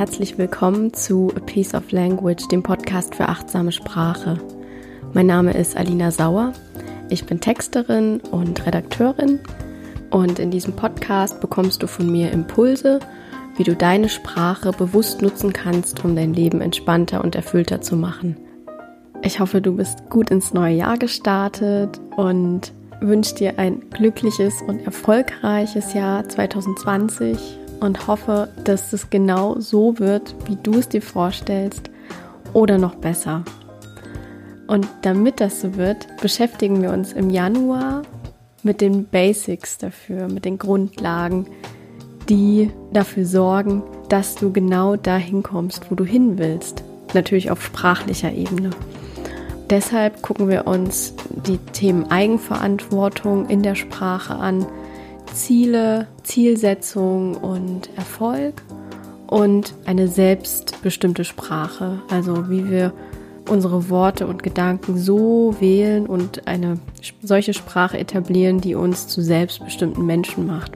[0.00, 4.38] Herzlich willkommen zu A Piece of Language, dem Podcast für achtsame Sprache.
[5.12, 6.54] Mein Name ist Alina Sauer.
[7.10, 9.40] Ich bin Texterin und Redakteurin
[10.08, 13.00] und in diesem Podcast bekommst du von mir Impulse,
[13.58, 18.38] wie du deine Sprache bewusst nutzen kannst, um dein Leben entspannter und erfüllter zu machen.
[19.20, 22.72] Ich hoffe, du bist gut ins neue Jahr gestartet und
[23.02, 30.34] wünsche dir ein glückliches und erfolgreiches Jahr 2020 und hoffe, dass es genau so wird,
[30.46, 31.90] wie du es dir vorstellst
[32.52, 33.44] oder noch besser.
[34.66, 38.02] Und damit das so wird, beschäftigen wir uns im Januar
[38.62, 41.46] mit den Basics dafür, mit den Grundlagen,
[42.28, 46.84] die dafür sorgen, dass du genau dahin kommst, wo du hin willst.
[47.14, 48.70] Natürlich auf sprachlicher Ebene.
[49.70, 51.14] Deshalb gucken wir uns
[51.46, 54.66] die Themen Eigenverantwortung in der Sprache an,
[55.32, 58.62] Ziele, Zielsetzung und Erfolg
[59.26, 62.92] und eine selbstbestimmte Sprache, also wie wir
[63.48, 66.78] unsere Worte und Gedanken so wählen und eine
[67.22, 70.72] solche Sprache etablieren, die uns zu selbstbestimmten Menschen macht.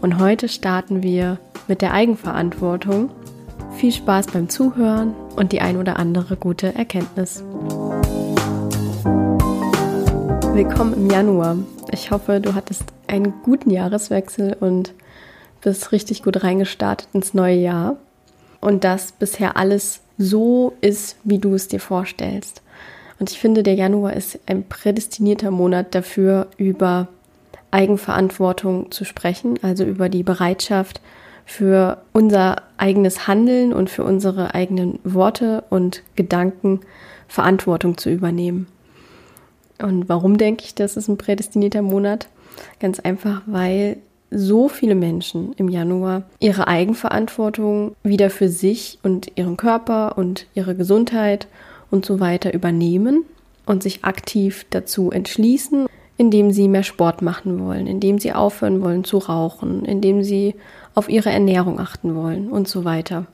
[0.00, 3.10] Und heute starten wir mit der Eigenverantwortung.
[3.76, 7.42] Viel Spaß beim Zuhören und die ein oder andere gute Erkenntnis.
[10.54, 11.56] Willkommen im Januar.
[11.90, 14.94] Ich hoffe, du hattest einen guten Jahreswechsel und
[15.62, 17.96] bist richtig gut reingestartet ins neue Jahr.
[18.60, 22.62] Und dass bisher alles so ist, wie du es dir vorstellst.
[23.18, 27.08] Und ich finde, der Januar ist ein prädestinierter Monat dafür, über
[27.72, 31.00] Eigenverantwortung zu sprechen, also über die Bereitschaft
[31.44, 36.78] für unser eigenes Handeln und für unsere eigenen Worte und Gedanken
[37.26, 38.68] Verantwortung zu übernehmen.
[39.84, 42.28] Und warum denke ich, das ist ein prädestinierter Monat?
[42.80, 43.98] Ganz einfach, weil
[44.30, 50.74] so viele Menschen im Januar ihre Eigenverantwortung wieder für sich und ihren Körper und ihre
[50.74, 51.48] Gesundheit
[51.90, 53.26] und so weiter übernehmen
[53.66, 59.04] und sich aktiv dazu entschließen, indem sie mehr Sport machen wollen, indem sie aufhören wollen
[59.04, 60.54] zu rauchen, indem sie
[60.94, 63.26] auf ihre Ernährung achten wollen und so weiter.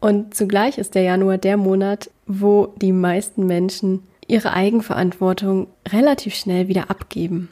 [0.00, 4.00] Und zugleich ist der Januar der Monat, wo die meisten Menschen
[4.32, 7.50] ihre Eigenverantwortung relativ schnell wieder abgeben.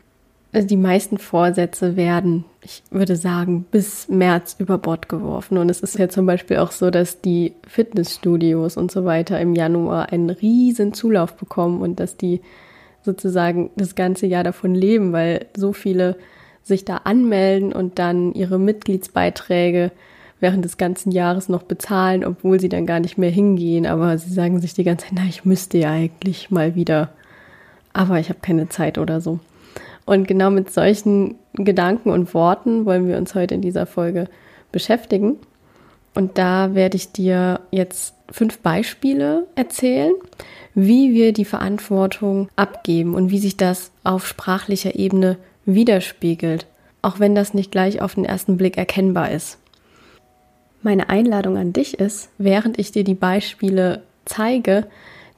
[0.50, 5.58] Also die meisten Vorsätze werden, ich würde sagen, bis März über Bord geworfen.
[5.58, 9.54] Und es ist ja zum Beispiel auch so, dass die Fitnessstudios und so weiter im
[9.54, 12.40] Januar einen riesen Zulauf bekommen und dass die
[13.02, 16.16] sozusagen das ganze Jahr davon leben, weil so viele
[16.62, 19.92] sich da anmelden und dann ihre Mitgliedsbeiträge
[20.40, 23.86] während des ganzen Jahres noch bezahlen, obwohl sie dann gar nicht mehr hingehen.
[23.86, 27.10] Aber sie sagen sich die ganze Zeit, na, ich müsste ja eigentlich mal wieder,
[27.92, 29.38] aber ich habe keine Zeit oder so.
[30.06, 34.26] Und genau mit solchen Gedanken und Worten wollen wir uns heute in dieser Folge
[34.72, 35.36] beschäftigen.
[36.14, 40.12] Und da werde ich dir jetzt fünf Beispiele erzählen,
[40.74, 46.66] wie wir die Verantwortung abgeben und wie sich das auf sprachlicher Ebene widerspiegelt,
[47.02, 49.59] auch wenn das nicht gleich auf den ersten Blick erkennbar ist.
[50.82, 54.86] Meine Einladung an dich ist, während ich dir die Beispiele zeige,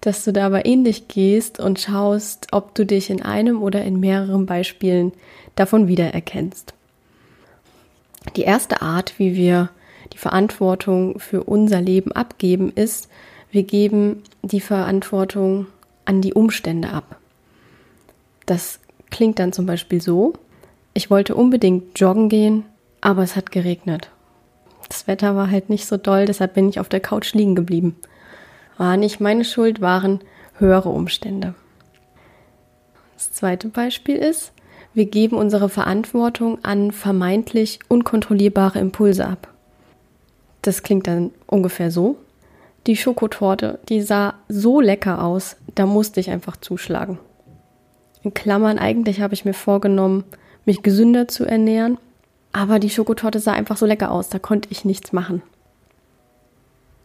[0.01, 4.47] dass du dabei ähnlich gehst und schaust, ob du dich in einem oder in mehreren
[4.47, 5.13] Beispielen
[5.55, 6.75] davon wiedererkennst.
[8.37, 9.71] Die erste Art, wie wir
[10.13, 13.09] die Verantwortung für unser Leben abgeben, ist,
[13.51, 15.67] wir geben die Verantwortung
[16.05, 17.17] an die Umstände ab.
[18.47, 18.81] Das
[19.11, 20.35] klingt dann zum Beispiel so,
[20.95, 22.65] ich wollte unbedingt joggen gehen,
[23.01, 24.11] aber es hat geregnet.
[24.93, 27.97] Das Wetter war halt nicht so doll, deshalb bin ich auf der Couch liegen geblieben.
[28.77, 30.21] War nicht meine Schuld, waren
[30.59, 31.55] höhere Umstände.
[33.15, 34.53] Das zweite Beispiel ist,
[34.93, 39.49] wir geben unsere Verantwortung an vermeintlich unkontrollierbare Impulse ab.
[40.61, 42.19] Das klingt dann ungefähr so.
[42.87, 47.19] Die Schokotorte, die sah so lecker aus, da musste ich einfach zuschlagen.
[48.23, 50.25] In Klammern, eigentlich habe ich mir vorgenommen,
[50.67, 51.97] mich gesünder zu ernähren,
[52.53, 55.43] aber die Schokotorte sah einfach so lecker aus, da konnte ich nichts machen.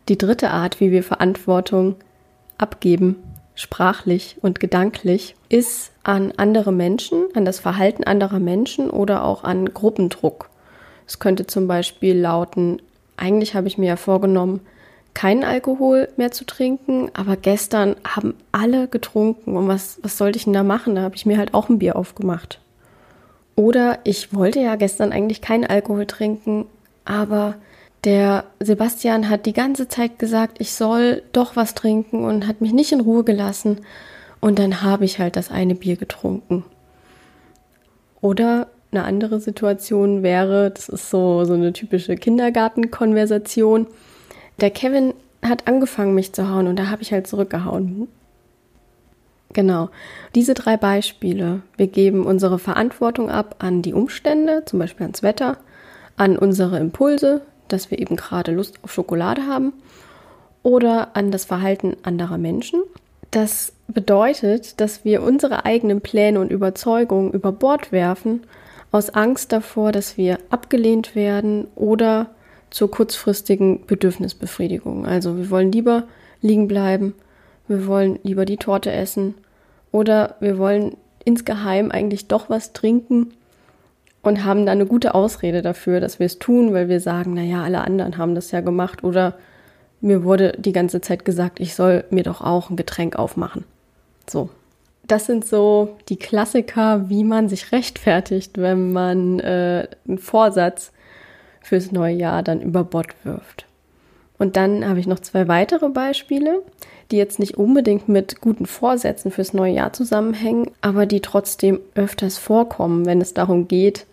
[0.10, 1.96] Die dritte Art, wie wir Verantwortung
[2.58, 3.18] abgeben,
[3.56, 9.74] sprachlich und gedanklich, ist an andere Menschen, an das Verhalten anderer Menschen oder auch an
[9.74, 10.50] Gruppendruck.
[11.06, 12.82] Es könnte zum Beispiel lauten,
[13.18, 14.62] eigentlich habe ich mir ja vorgenommen,
[15.14, 20.44] keinen Alkohol mehr zu trinken, aber gestern haben alle getrunken und was, was sollte ich
[20.44, 20.96] denn da machen?
[20.96, 22.60] Da habe ich mir halt auch ein Bier aufgemacht.
[23.58, 26.68] Oder ich wollte ja gestern eigentlich keinen Alkohol trinken,
[27.06, 27.56] aber
[28.04, 32.72] der Sebastian hat die ganze Zeit gesagt, ich soll doch was trinken und hat mich
[32.72, 33.80] nicht in Ruhe gelassen.
[34.40, 36.64] Und dann habe ich halt das eine Bier getrunken.
[38.22, 43.88] Oder eine andere Situation wäre, das ist so, so eine typische Kindergartenkonversation.
[44.62, 48.08] Der Kevin hat angefangen, mich zu hauen und da habe ich halt zurückgehauen.
[49.58, 49.90] Genau.
[50.36, 51.64] Diese drei Beispiele.
[51.78, 55.58] Wir geben unsere Verantwortung ab an die Umstände, zum Beispiel ans Wetter,
[56.16, 59.74] an unsere Impulse, dass wir eben gerade Lust auf Schokolade haben,
[60.62, 62.84] oder an das Verhalten anderer Menschen.
[63.32, 68.42] Das bedeutet, dass wir unsere eigenen Pläne und Überzeugungen über Bord werfen,
[68.92, 72.28] aus Angst davor, dass wir abgelehnt werden oder
[72.70, 75.08] zur kurzfristigen Bedürfnisbefriedigung.
[75.08, 76.04] Also wir wollen lieber
[76.44, 77.16] liegen bleiben,
[77.68, 79.34] wir wollen lieber die Torte essen
[79.98, 80.96] oder wir wollen
[81.26, 83.34] insgeheim eigentlich doch was trinken
[84.22, 87.64] und haben dann eine gute Ausrede dafür, dass wir es tun, weil wir sagen, naja,
[87.64, 89.34] alle anderen haben das ja gemacht oder
[90.00, 93.64] mir wurde die ganze Zeit gesagt, ich soll mir doch auch ein Getränk aufmachen.
[94.30, 94.50] So.
[95.08, 100.92] Das sind so die Klassiker, wie man sich rechtfertigt, wenn man äh, einen Vorsatz
[101.62, 103.66] fürs neue Jahr dann über Bord wirft.
[104.40, 106.62] Und dann habe ich noch zwei weitere Beispiele,
[107.12, 112.38] die jetzt nicht unbedingt mit guten Vorsätzen fürs neue Jahr zusammenhängen, aber die trotzdem öfters
[112.38, 114.06] vorkommen, wenn es darum geht,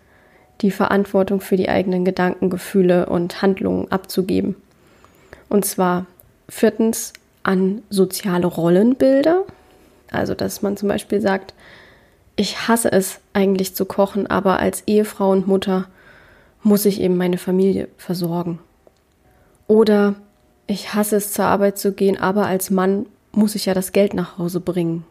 [0.61, 4.55] die Verantwortung für die eigenen Gedanken, Gefühle und Handlungen abzugeben.
[5.49, 6.05] Und zwar
[6.49, 7.13] viertens
[7.43, 9.43] an soziale Rollenbilder.
[10.11, 11.53] Also, dass man zum Beispiel sagt,
[12.35, 15.87] ich hasse es eigentlich zu kochen, aber als Ehefrau und Mutter
[16.63, 18.59] muss ich eben meine Familie versorgen.
[19.67, 20.15] Oder
[20.67, 24.13] ich hasse es zur Arbeit zu gehen, aber als Mann muss ich ja das Geld
[24.13, 25.03] nach Hause bringen.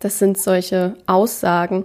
[0.00, 1.84] Das sind solche Aussagen,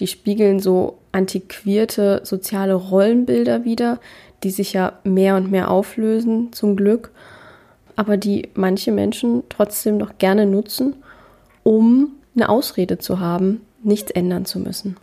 [0.00, 4.00] die spiegeln so antiquierte soziale Rollenbilder wider,
[4.42, 7.10] die sich ja mehr und mehr auflösen, zum Glück,
[7.96, 10.94] aber die manche Menschen trotzdem noch gerne nutzen,
[11.64, 14.96] um eine Ausrede zu haben, nichts ändern zu müssen.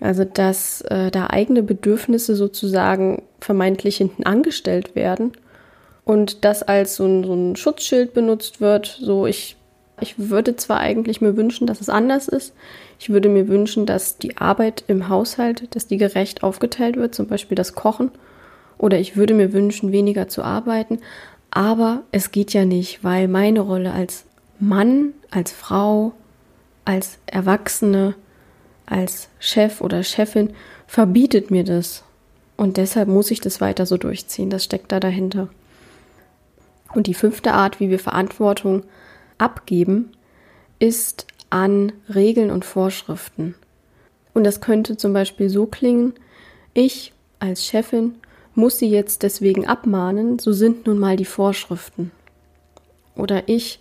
[0.00, 5.32] Also dass äh, da eigene Bedürfnisse sozusagen vermeintlich hinten angestellt werden
[6.04, 9.56] und das als so ein, so ein Schutzschild benutzt wird, so ich
[10.00, 12.54] ich würde zwar eigentlich mir wünschen, dass es anders ist.
[12.98, 17.26] Ich würde mir wünschen, dass die Arbeit im Haushalt, dass die gerecht aufgeteilt wird, zum
[17.26, 18.10] Beispiel das Kochen.
[18.78, 20.98] Oder ich würde mir wünschen, weniger zu arbeiten.
[21.50, 24.24] Aber es geht ja nicht, weil meine Rolle als
[24.58, 26.12] Mann, als Frau,
[26.84, 28.14] als Erwachsene,
[28.86, 30.54] als Chef oder Chefin
[30.86, 32.04] verbietet mir das.
[32.56, 34.48] Und deshalb muss ich das weiter so durchziehen.
[34.50, 35.48] Das steckt da dahinter.
[36.94, 38.84] Und die fünfte Art, wie wir Verantwortung
[39.38, 40.12] abgeben,
[40.78, 43.54] ist an Regeln und Vorschriften.
[44.32, 46.14] Und das könnte zum Beispiel so klingen,
[46.74, 48.16] ich als Chefin
[48.54, 52.10] muss sie jetzt deswegen abmahnen, so sind nun mal die Vorschriften.
[53.14, 53.80] Oder ich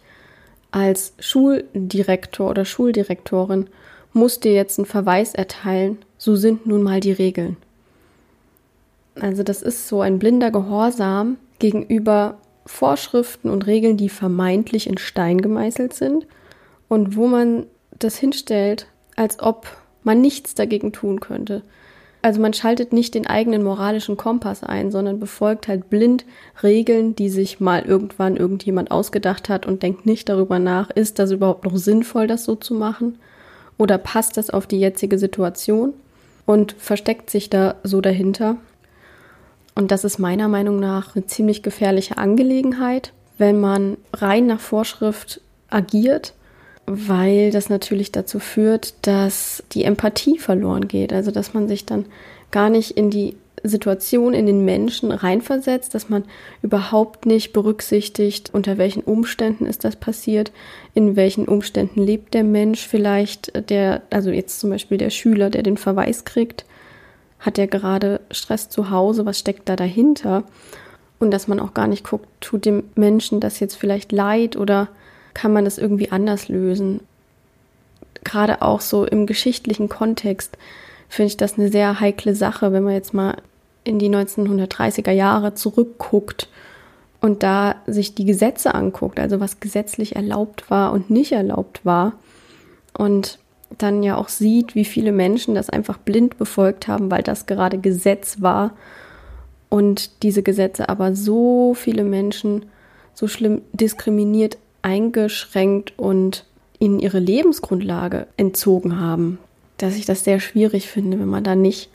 [0.71, 3.69] als Schuldirektor oder Schuldirektorin
[4.15, 7.57] muss dir jetzt einen Verweis erteilen, so sind nun mal die Regeln.
[9.19, 15.41] Also das ist so ein blinder Gehorsam gegenüber Vorschriften und Regeln, die vermeintlich in Stein
[15.41, 16.25] gemeißelt sind
[16.87, 17.67] und wo man
[17.99, 19.67] das hinstellt, als ob
[20.03, 21.61] man nichts dagegen tun könnte.
[22.21, 26.25] Also man schaltet nicht den eigenen moralischen Kompass ein, sondern befolgt halt blind
[26.63, 31.31] Regeln, die sich mal irgendwann irgendjemand ausgedacht hat und denkt nicht darüber nach, ist das
[31.31, 33.19] überhaupt noch sinnvoll, das so zu machen?
[33.77, 35.93] Oder passt das auf die jetzige Situation?
[36.45, 38.57] Und versteckt sich da so dahinter.
[39.73, 45.41] Und das ist meiner Meinung nach eine ziemlich gefährliche Angelegenheit, wenn man rein nach Vorschrift
[45.69, 46.33] agiert,
[46.85, 51.11] weil das natürlich dazu führt, dass die Empathie verloren geht.
[51.11, 52.05] Also dass man sich dann
[52.51, 53.35] gar nicht in die
[53.69, 56.23] Situation, in den Menschen reinversetzt, dass man
[56.61, 60.51] überhaupt nicht berücksichtigt, unter welchen Umständen ist das passiert,
[60.93, 65.63] in welchen Umständen lebt der Mensch vielleicht, der, also jetzt zum Beispiel der Schüler, der
[65.63, 66.65] den Verweis kriegt,
[67.39, 69.25] hat er gerade Stress zu Hause?
[69.25, 70.43] Was steckt da dahinter?
[71.19, 74.89] Und dass man auch gar nicht guckt, tut dem Menschen das jetzt vielleicht leid oder
[75.33, 77.01] kann man das irgendwie anders lösen?
[78.23, 80.57] Gerade auch so im geschichtlichen Kontext
[81.07, 83.37] finde ich das eine sehr heikle Sache, wenn man jetzt mal
[83.85, 86.49] in die 1930er Jahre zurückguckt
[87.21, 92.13] und da sich die Gesetze anguckt, also was gesetzlich erlaubt war und nicht erlaubt war.
[92.97, 93.39] Und
[93.77, 97.77] dann ja auch sieht, wie viele Menschen das einfach blind befolgt haben, weil das gerade
[97.77, 98.71] Gesetz war
[99.69, 102.65] und diese Gesetze aber so viele Menschen
[103.13, 106.45] so schlimm diskriminiert, eingeschränkt und
[106.79, 109.39] ihnen ihre Lebensgrundlage entzogen haben,
[109.77, 111.89] dass ich das sehr schwierig finde, wenn man da nicht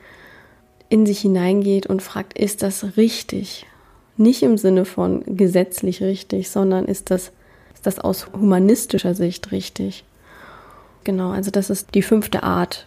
[0.90, 3.64] in sich hineingeht und fragt, ist das richtig?
[4.18, 7.32] Nicht im Sinne von gesetzlich richtig, sondern ist das,
[7.72, 10.04] ist das aus humanistischer Sicht richtig?
[11.04, 12.86] Genau, also das ist die fünfte Art,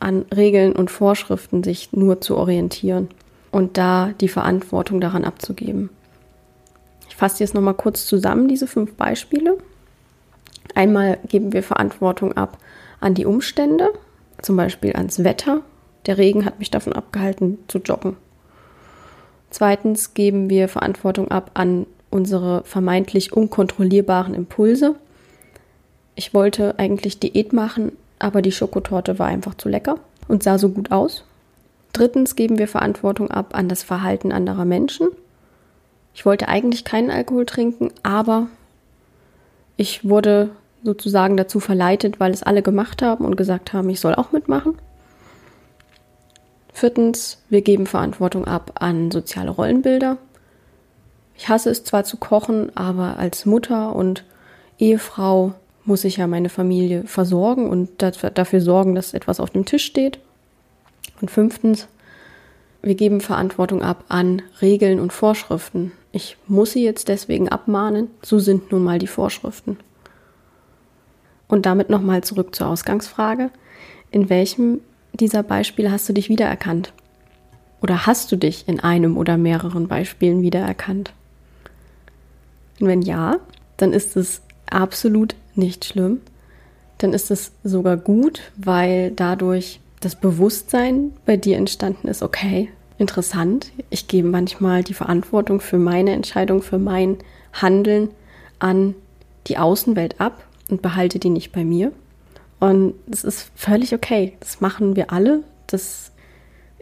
[0.00, 3.08] an Regeln und Vorschriften sich nur zu orientieren
[3.52, 5.88] und da die Verantwortung daran abzugeben.
[7.08, 9.56] Ich fasse jetzt nochmal kurz zusammen, diese fünf Beispiele.
[10.74, 12.58] Einmal geben wir Verantwortung ab
[13.00, 13.92] an die Umstände,
[14.42, 15.62] zum Beispiel ans Wetter.
[16.06, 18.16] Der Regen hat mich davon abgehalten zu joggen.
[19.50, 24.96] Zweitens geben wir Verantwortung ab an unsere vermeintlich unkontrollierbaren Impulse.
[26.14, 30.68] Ich wollte eigentlich Diät machen, aber die Schokotorte war einfach zu lecker und sah so
[30.68, 31.24] gut aus.
[31.92, 35.08] Drittens geben wir Verantwortung ab an das Verhalten anderer Menschen.
[36.14, 38.48] Ich wollte eigentlich keinen Alkohol trinken, aber
[39.76, 40.50] ich wurde
[40.84, 44.74] sozusagen dazu verleitet, weil es alle gemacht haben und gesagt haben, ich soll auch mitmachen.
[46.74, 50.18] Viertens, wir geben Verantwortung ab an soziale Rollenbilder.
[51.36, 54.24] Ich hasse es zwar zu kochen, aber als Mutter und
[54.80, 55.54] Ehefrau
[55.84, 60.18] muss ich ja meine Familie versorgen und dafür sorgen, dass etwas auf dem Tisch steht.
[61.20, 61.86] Und fünftens,
[62.82, 65.92] wir geben Verantwortung ab an Regeln und Vorschriften.
[66.10, 69.78] Ich muss sie jetzt deswegen abmahnen, so sind nun mal die Vorschriften.
[71.46, 73.50] Und damit nochmal zurück zur Ausgangsfrage.
[74.10, 74.80] In welchem
[75.14, 76.92] dieser Beispiele hast du dich wiedererkannt?
[77.80, 81.12] Oder hast du dich in einem oder mehreren Beispielen wiedererkannt?
[82.80, 83.36] Und wenn ja,
[83.76, 86.20] dann ist es absolut nicht schlimm.
[86.98, 93.72] Dann ist es sogar gut, weil dadurch das Bewusstsein bei dir entstanden ist, okay, interessant,
[93.90, 97.18] ich gebe manchmal die Verantwortung für meine Entscheidung, für mein
[97.52, 98.10] Handeln
[98.58, 98.94] an
[99.46, 101.92] die Außenwelt ab und behalte die nicht bei mir.
[102.60, 104.34] Und das ist völlig okay.
[104.40, 105.42] Das machen wir alle.
[105.66, 106.12] Das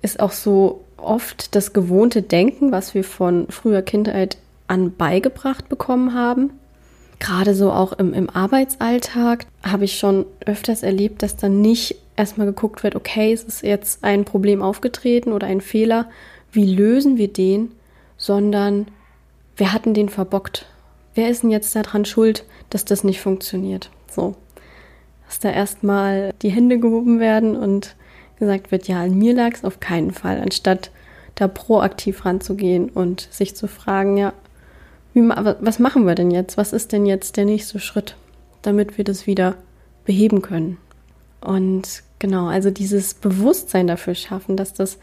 [0.00, 6.14] ist auch so oft das gewohnte Denken, was wir von früher Kindheit an beigebracht bekommen
[6.14, 6.50] haben.
[7.18, 12.46] Gerade so auch im, im Arbeitsalltag habe ich schon öfters erlebt, dass dann nicht erstmal
[12.46, 16.08] geguckt wird, okay, es ist jetzt ein Problem aufgetreten oder ein Fehler,
[16.50, 17.72] wie lösen wir den,
[18.16, 18.86] sondern
[19.56, 20.66] wer hat denn den verbockt?
[21.14, 23.90] Wer ist denn jetzt daran schuld, dass das nicht funktioniert?
[24.10, 24.34] So
[25.32, 27.96] dass da erstmal die Hände gehoben werden und
[28.38, 30.90] gesagt wird, ja, an mir lag es auf keinen Fall, anstatt
[31.36, 34.34] da proaktiv ranzugehen und sich zu fragen, ja,
[35.14, 36.58] wie, was machen wir denn jetzt?
[36.58, 38.14] Was ist denn jetzt der nächste Schritt,
[38.60, 39.54] damit wir das wieder
[40.04, 40.76] beheben können?
[41.40, 44.98] Und genau, also dieses Bewusstsein dafür schaffen, dass das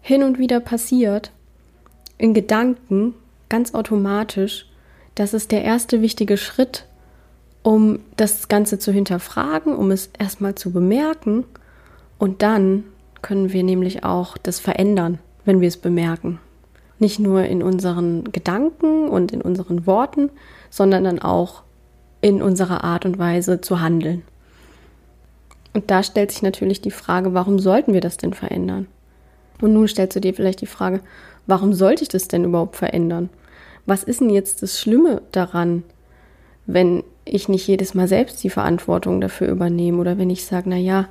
[0.00, 1.30] hin und wieder passiert,
[2.18, 3.14] in Gedanken,
[3.48, 4.66] ganz automatisch,
[5.14, 6.86] das ist der erste wichtige Schritt,
[7.62, 11.44] um das Ganze zu hinterfragen, um es erstmal zu bemerken.
[12.18, 12.84] Und dann
[13.22, 16.38] können wir nämlich auch das verändern, wenn wir es bemerken.
[16.98, 20.30] Nicht nur in unseren Gedanken und in unseren Worten,
[20.70, 21.62] sondern dann auch
[22.20, 24.22] in unserer Art und Weise zu handeln.
[25.72, 28.86] Und da stellt sich natürlich die Frage, warum sollten wir das denn verändern?
[29.60, 31.00] Und nun stellst du dir vielleicht die Frage,
[31.46, 33.30] warum sollte ich das denn überhaupt verändern?
[33.86, 35.84] Was ist denn jetzt das Schlimme daran,
[36.66, 40.76] wenn ich nicht jedes Mal selbst die Verantwortung dafür übernehme oder wenn ich sage, na
[40.76, 41.08] ja,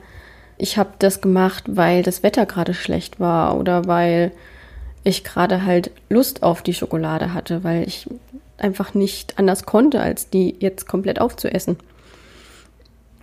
[0.57, 4.31] ich habe das gemacht, weil das Wetter gerade schlecht war oder weil
[5.03, 8.07] ich gerade halt Lust auf die Schokolade hatte, weil ich
[8.57, 11.77] einfach nicht anders konnte, als die jetzt komplett aufzuessen.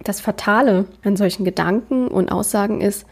[0.02, 3.06] Das Fatale an solchen Gedanken und Aussagen ist,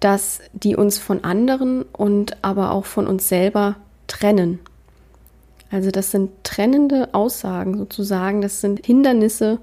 [0.00, 4.58] dass die uns von anderen und aber auch von uns selber trennen.
[5.70, 9.58] Also das sind trennende Aussagen sozusagen, das sind Hindernisse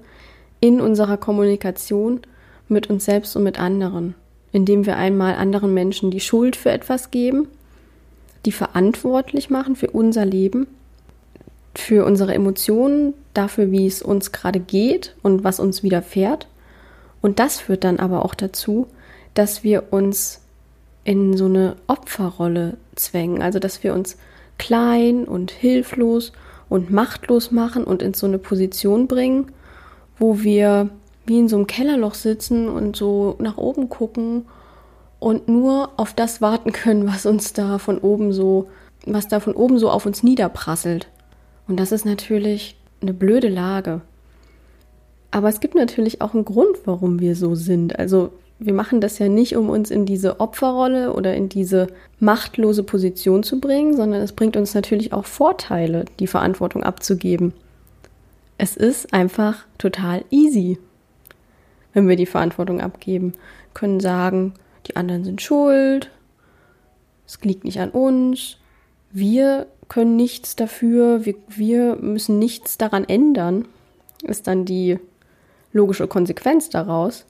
[0.60, 2.20] in unserer Kommunikation
[2.68, 4.14] mit uns selbst und mit anderen,
[4.52, 7.48] indem wir einmal anderen Menschen die Schuld für etwas geben,
[8.46, 10.66] die verantwortlich machen für unser Leben,
[11.74, 16.48] für unsere Emotionen, dafür, wie es uns gerade geht und was uns widerfährt.
[17.20, 18.88] Und das führt dann aber auch dazu,
[19.34, 20.40] dass wir uns
[21.04, 24.16] in so eine Opferrolle zwängen, also dass wir uns
[24.58, 26.32] klein und hilflos
[26.68, 29.52] und machtlos machen und in so eine Position bringen,
[30.18, 30.90] wo wir
[31.26, 34.46] wie in so einem Kellerloch sitzen und so nach oben gucken
[35.18, 38.68] und nur auf das warten können, was uns da von oben so,
[39.06, 41.08] was da von oben so auf uns niederprasselt.
[41.66, 44.00] Und das ist natürlich eine blöde Lage.
[45.30, 47.98] Aber es gibt natürlich auch einen Grund, warum wir so sind.
[47.98, 51.86] Also wir machen das ja nicht, um uns in diese Opferrolle oder in diese
[52.18, 57.52] machtlose Position zu bringen, sondern es bringt uns natürlich auch Vorteile, die Verantwortung abzugeben.
[58.56, 60.78] Es ist einfach total easy,
[61.92, 63.32] wenn wir die Verantwortung abgeben.
[63.32, 64.54] Wir können sagen,
[64.88, 66.10] die anderen sind schuld,
[67.26, 68.56] es liegt nicht an uns,
[69.12, 73.68] wir können nichts dafür, wir, wir müssen nichts daran ändern,
[74.22, 74.98] ist dann die
[75.72, 77.24] logische Konsequenz daraus.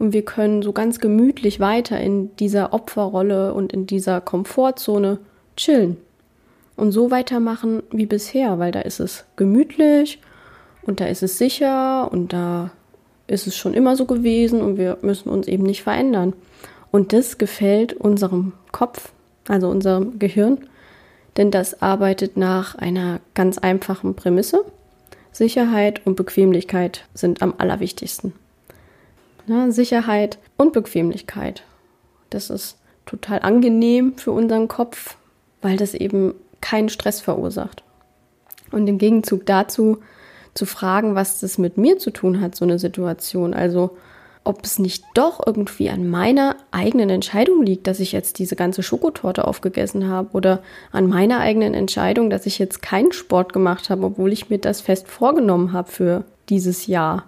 [0.00, 5.18] Und wir können so ganz gemütlich weiter in dieser Opferrolle und in dieser Komfortzone
[5.56, 5.98] chillen
[6.74, 10.18] und so weitermachen wie bisher, weil da ist es gemütlich
[10.82, 12.70] und da ist es sicher und da
[13.26, 16.32] ist es schon immer so gewesen und wir müssen uns eben nicht verändern.
[16.90, 19.12] Und das gefällt unserem Kopf,
[19.48, 20.66] also unserem Gehirn,
[21.36, 24.64] denn das arbeitet nach einer ganz einfachen Prämisse.
[25.30, 28.32] Sicherheit und Bequemlichkeit sind am allerwichtigsten.
[29.46, 31.62] Ja, Sicherheit und Bequemlichkeit.
[32.30, 35.16] Das ist total angenehm für unseren Kopf,
[35.62, 37.82] weil das eben keinen Stress verursacht.
[38.70, 39.98] Und im Gegenzug dazu
[40.54, 43.54] zu fragen, was das mit mir zu tun hat, so eine Situation.
[43.54, 43.96] Also
[44.42, 48.82] ob es nicht doch irgendwie an meiner eigenen Entscheidung liegt, dass ich jetzt diese ganze
[48.82, 54.06] Schokotorte aufgegessen habe oder an meiner eigenen Entscheidung, dass ich jetzt keinen Sport gemacht habe,
[54.06, 57.24] obwohl ich mir das fest vorgenommen habe für dieses Jahr.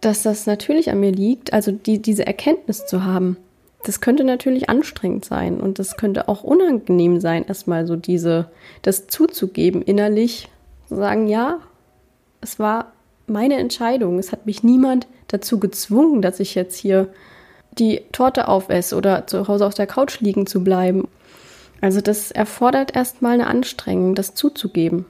[0.00, 3.36] Dass das natürlich an mir liegt, also die, diese Erkenntnis zu haben,
[3.84, 8.50] das könnte natürlich anstrengend sein und das könnte auch unangenehm sein, erstmal so diese,
[8.82, 10.48] das zuzugeben innerlich,
[10.88, 11.60] zu sagen, ja,
[12.40, 12.92] es war
[13.26, 14.18] meine Entscheidung.
[14.18, 17.08] Es hat mich niemand dazu gezwungen, dass ich jetzt hier
[17.78, 21.08] die Torte aufesse oder zu Hause auf der Couch liegen zu bleiben.
[21.80, 25.06] Also das erfordert erstmal eine Anstrengung, das zuzugeben.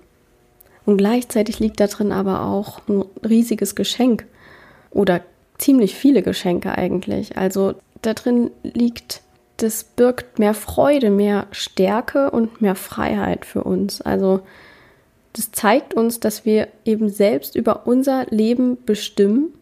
[0.85, 4.27] Und gleichzeitig liegt da drin aber auch ein riesiges Geschenk
[4.91, 5.21] oder
[5.59, 7.37] ziemlich viele Geschenke eigentlich.
[7.37, 9.23] Also da drin liegt,
[9.59, 14.01] das birgt mehr Freude, mehr Stärke und mehr Freiheit für uns.
[14.01, 14.41] Also
[15.33, 19.53] das zeigt uns, dass wir eben selbst über unser Leben bestimmen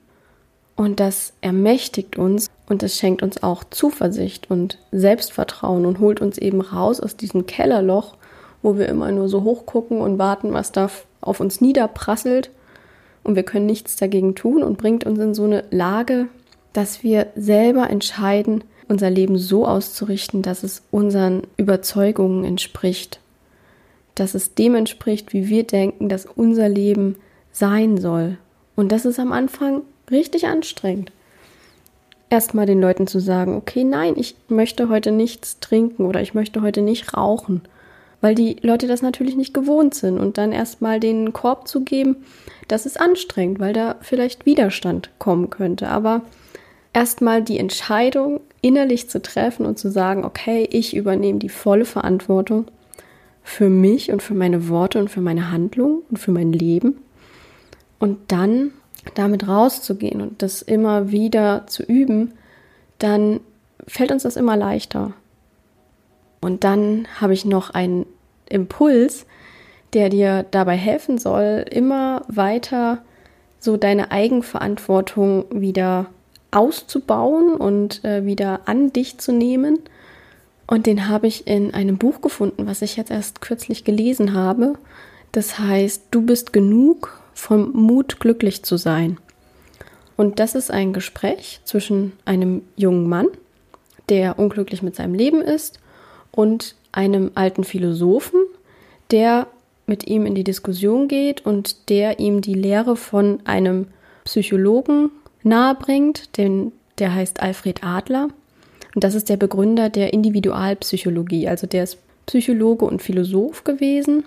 [0.77, 6.37] und das ermächtigt uns und das schenkt uns auch Zuversicht und Selbstvertrauen und holt uns
[6.39, 8.17] eben raus aus diesem Kellerloch,
[8.63, 10.91] wo wir immer nur so hochgucken und warten, was da
[11.21, 12.51] auf uns niederprasselt
[13.27, 16.29] und wir können nichts dagegen tun und bringt uns in so eine Lage,
[16.73, 23.21] dass wir selber entscheiden, unser Leben so auszurichten, dass es unseren Überzeugungen entspricht
[24.17, 27.17] dass es dem entspricht, wie wir denken, dass unser Leben
[27.53, 28.39] sein soll.
[28.75, 31.13] Und das ist am Anfang richtig anstrengend.
[32.29, 36.63] Erstmal den Leuten zu sagen, okay, nein, ich möchte heute nichts trinken oder ich möchte
[36.63, 37.63] heute nicht rauchen,
[38.21, 42.17] weil die Leute das natürlich nicht gewohnt sind und dann erstmal den Korb zu geben,
[42.69, 45.89] das ist anstrengend, weil da vielleicht Widerstand kommen könnte.
[45.89, 46.23] Aber
[46.93, 52.67] erstmal die Entscheidung innerlich zu treffen und zu sagen, okay, ich übernehme die volle Verantwortung
[53.45, 56.97] für mich und für meine Worte und für meine Handlung und für mein Leben.
[57.99, 58.73] Und dann
[59.15, 62.33] damit rauszugehen und das immer wieder zu üben,
[62.99, 63.41] dann
[63.87, 65.13] fällt uns das immer leichter.
[66.47, 68.07] Und dann habe ich noch einen
[68.49, 69.27] Impuls,
[69.95, 73.03] der dir dabei helfen soll, immer weiter
[73.59, 76.07] so deine Eigenverantwortung wieder
[76.53, 79.81] auszubauen und äh, wieder an dich zu nehmen
[80.69, 84.75] und den habe ich in einem Buch gefunden, was ich jetzt erst kürzlich gelesen habe.
[85.33, 89.19] Das heißt, du bist genug vom Mut, glücklich zu sein.
[90.17, 93.27] Und das ist ein Gespräch zwischen einem jungen Mann,
[94.09, 95.81] der unglücklich mit seinem Leben ist,
[96.37, 98.41] und einem alten Philosophen,
[99.11, 99.49] der
[99.87, 103.89] mit ihm in die Diskussion geht und der ihm die Lehre von einem
[104.25, 105.11] Psychologen
[105.43, 108.29] nahebringt, den, der heißt Alfred Adler.
[108.95, 111.49] Und das ist der Begründer der Individualpsychologie.
[111.49, 114.25] Also der ist Psychologe und Philosoph gewesen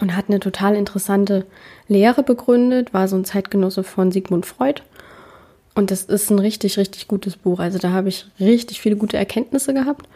[0.00, 1.44] und hat eine total interessante
[1.88, 4.82] Lehre begründet, war so ein Zeitgenosse von Sigmund Freud.
[5.74, 7.60] Und das ist ein richtig, richtig gutes Buch.
[7.60, 10.08] Also da habe ich richtig viele gute Erkenntnisse gehabt.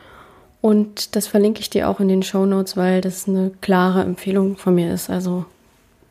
[0.62, 4.56] Und das verlinke ich dir auch in den Show Notes, weil das eine klare Empfehlung
[4.56, 5.10] von mir ist.
[5.10, 5.44] Also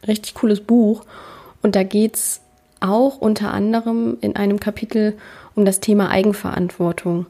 [0.07, 1.03] richtig cooles Buch.
[1.63, 2.41] Und da geht es
[2.79, 5.17] auch unter anderem in einem Kapitel
[5.55, 7.25] um das Thema Eigenverantwortung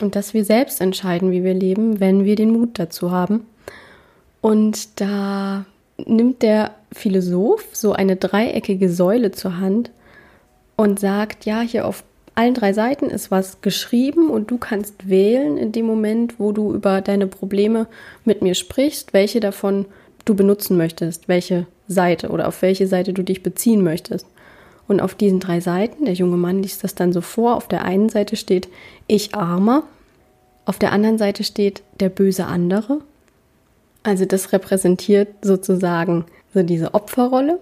[0.00, 3.46] und dass wir selbst entscheiden, wie wir leben, wenn wir den Mut dazu haben.
[4.40, 5.64] Und da
[5.96, 9.90] nimmt der Philosoph so eine dreieckige Säule zur Hand
[10.76, 12.02] und sagt, ja, hier auf
[12.34, 16.72] allen drei Seiten ist was geschrieben und du kannst wählen in dem Moment, wo du
[16.74, 17.86] über deine Probleme
[18.24, 19.86] mit mir sprichst, welche davon
[20.24, 24.26] du benutzen möchtest, welche Seite oder auf welche Seite du dich beziehen möchtest.
[24.88, 27.84] Und auf diesen drei Seiten, der junge Mann liest das dann so vor, auf der
[27.84, 28.68] einen Seite steht
[29.06, 29.84] ich armer,
[30.66, 33.00] auf der anderen Seite steht der böse andere.
[34.02, 37.58] Also das repräsentiert sozusagen so diese Opferrolle.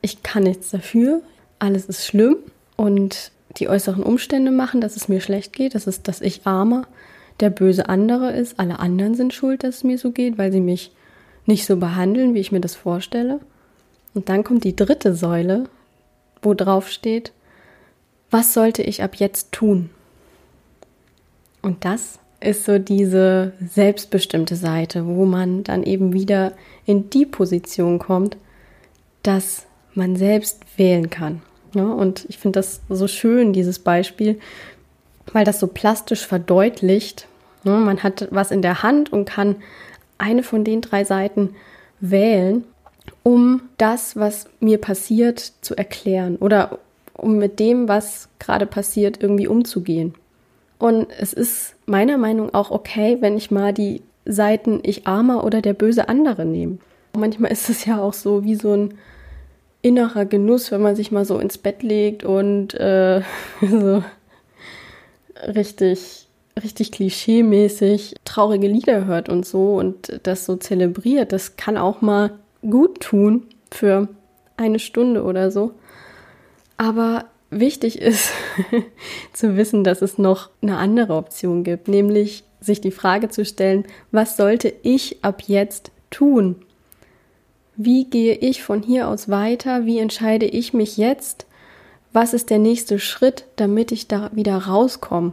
[0.00, 1.22] Ich kann nichts dafür,
[1.58, 2.36] alles ist schlimm
[2.76, 6.86] und die äußeren Umstände machen, dass es mir schlecht geht, das ist, dass ich armer,
[7.40, 10.60] der böse andere ist, alle anderen sind schuld, dass es mir so geht, weil sie
[10.60, 10.92] mich
[11.44, 13.40] nicht so behandeln, wie ich mir das vorstelle.
[14.14, 15.64] Und dann kommt die dritte Säule,
[16.42, 17.32] wo drauf steht,
[18.30, 19.90] was sollte ich ab jetzt tun?
[21.62, 26.52] Und das ist so diese selbstbestimmte Seite, wo man dann eben wieder
[26.84, 28.36] in die Position kommt,
[29.22, 31.42] dass man selbst wählen kann.
[31.76, 34.38] Ja, und ich finde das so schön, dieses Beispiel,
[35.34, 37.28] weil das so plastisch verdeutlicht.
[37.64, 39.56] Ja, man hat was in der Hand und kann
[40.16, 41.54] eine von den drei Seiten
[42.00, 42.64] wählen,
[43.22, 46.78] um das, was mir passiert, zu erklären oder
[47.12, 50.14] um mit dem, was gerade passiert, irgendwie umzugehen.
[50.78, 55.44] Und es ist meiner Meinung nach auch okay, wenn ich mal die Seiten ich armer
[55.44, 56.78] oder der böse andere nehme.
[57.14, 58.94] Manchmal ist es ja auch so wie so ein
[59.86, 63.22] innerer Genuss, wenn man sich mal so ins Bett legt und äh,
[63.60, 64.02] so
[65.46, 66.26] richtig,
[66.60, 71.32] richtig klischeemäßig traurige Lieder hört und so und das so zelebriert.
[71.32, 72.32] Das kann auch mal
[72.68, 74.08] gut tun für
[74.56, 75.70] eine Stunde oder so.
[76.76, 78.32] Aber wichtig ist
[79.32, 83.84] zu wissen, dass es noch eine andere Option gibt, nämlich sich die Frage zu stellen,
[84.10, 86.65] was sollte ich ab jetzt tun?
[87.76, 89.84] Wie gehe ich von hier aus weiter?
[89.84, 91.46] Wie entscheide ich mich jetzt?
[92.12, 95.32] Was ist der nächste Schritt, damit ich da wieder rauskomme?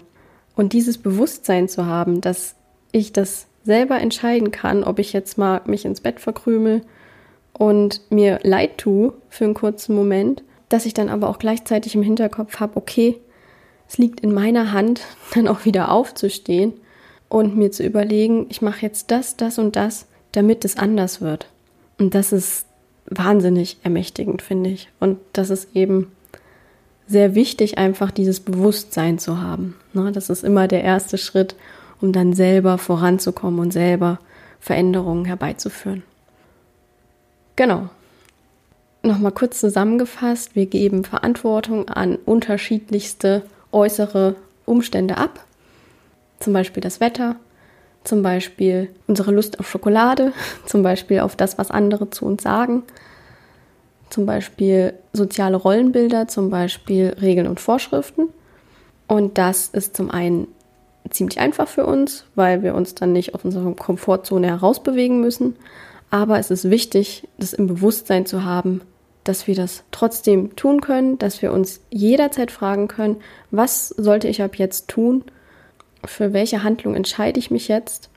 [0.55, 2.55] Und dieses Bewusstsein zu haben, dass
[2.91, 6.81] ich das selber entscheiden kann, ob ich jetzt mal mich ins Bett verkrümel
[7.53, 12.03] und mir leid tue für einen kurzen Moment, dass ich dann aber auch gleichzeitig im
[12.03, 13.21] Hinterkopf habe, okay,
[13.87, 15.01] es liegt in meiner Hand,
[15.33, 16.73] dann auch wieder aufzustehen
[17.29, 21.47] und mir zu überlegen, ich mache jetzt das, das und das, damit es anders wird.
[21.99, 22.65] Und das ist
[23.05, 24.89] wahnsinnig ermächtigend, finde ich.
[24.99, 26.11] Und das ist eben
[27.07, 29.75] sehr wichtig, einfach dieses Bewusstsein zu haben.
[29.93, 30.11] Ne?
[30.11, 31.55] Das ist immer der erste Schritt,
[32.01, 34.19] um dann selber voranzukommen und selber
[34.59, 36.03] Veränderungen herbeizuführen.
[37.55, 37.89] Genau.
[39.03, 45.45] Nochmal kurz zusammengefasst, wir geben Verantwortung an unterschiedlichste äußere Umstände ab.
[46.39, 47.35] Zum Beispiel das Wetter,
[48.03, 50.33] zum Beispiel unsere Lust auf Schokolade,
[50.65, 52.83] zum Beispiel auf das, was andere zu uns sagen,
[54.09, 58.29] zum Beispiel soziale Rollenbilder, zum Beispiel Regeln und Vorschriften.
[59.07, 60.47] Und das ist zum einen
[61.09, 65.55] ziemlich einfach für uns, weil wir uns dann nicht aus unserer Komfortzone herausbewegen müssen.
[66.09, 68.81] Aber es ist wichtig, das im Bewusstsein zu haben,
[69.23, 73.17] dass wir das trotzdem tun können, dass wir uns jederzeit fragen können,
[73.51, 75.23] was sollte ich ab jetzt tun,
[76.05, 78.09] für welche Handlung entscheide ich mich jetzt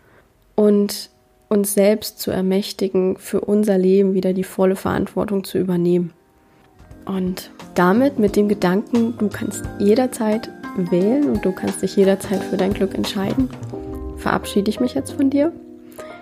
[0.55, 1.11] und
[1.49, 6.13] uns selbst zu ermächtigen, für unser Leben wieder die volle Verantwortung zu übernehmen.
[7.05, 12.57] Und damit mit dem Gedanken, du kannst jederzeit wählen und du kannst dich jederzeit für
[12.57, 13.49] dein Glück entscheiden,
[14.17, 15.53] verabschiede ich mich jetzt von dir.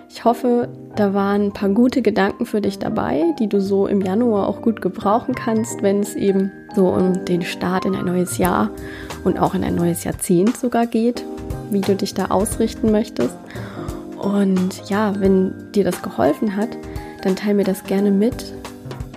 [0.09, 4.01] Ich hoffe, da waren ein paar gute Gedanken für dich dabei, die du so im
[4.01, 8.37] Januar auch gut gebrauchen kannst, wenn es eben so um den Start in ein neues
[8.37, 8.69] Jahr
[9.23, 11.25] und auch in ein neues Jahrzehnt sogar geht
[11.71, 13.35] wie du dich da ausrichten möchtest.
[14.19, 16.69] Und ja, wenn dir das geholfen hat,
[17.23, 18.53] dann teile mir das gerne mit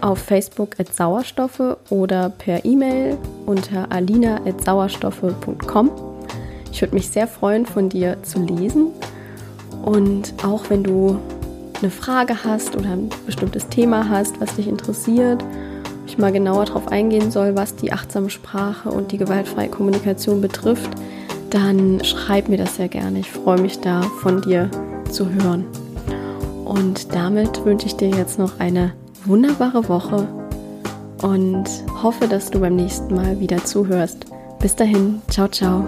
[0.01, 5.91] auf Facebook at Sauerstoffe oder per E-Mail unter alina at sauerstoffe.com.
[6.73, 8.89] Ich würde mich sehr freuen, von dir zu lesen.
[9.85, 11.19] Und auch wenn du
[11.81, 15.45] eine Frage hast oder ein bestimmtes Thema hast, was dich interessiert,
[16.07, 20.91] ich mal genauer darauf eingehen soll, was die achtsame Sprache und die gewaltfreie Kommunikation betrifft,
[21.51, 23.21] dann schreib mir das sehr gerne.
[23.21, 24.71] Ich freue mich da von dir
[25.11, 25.65] zu hören.
[26.65, 28.93] Und damit wünsche ich dir jetzt noch eine
[29.25, 30.29] wunderbare Woche
[31.23, 31.65] und
[32.03, 34.27] hoffe, dass du beim nächsten Mal wieder zuhörst.
[34.61, 35.85] Bis dahin, ciao, ciao.